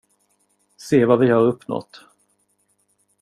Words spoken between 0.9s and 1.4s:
vad vi